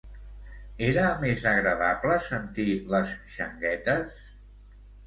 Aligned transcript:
Era 0.87 1.03
més 1.25 1.45
agradable 1.51 2.17
sentir 2.31 2.67
les 2.95 3.17
Xanguetes? 3.37 4.23